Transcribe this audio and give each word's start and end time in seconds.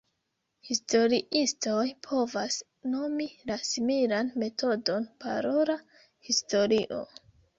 Historiistoj 0.67 1.83
povas 2.07 2.57
nomi 2.95 3.27
la 3.51 3.57
similan 3.73 4.33
metodon 4.43 5.07
parola 5.25 5.77
historio. 6.31 7.03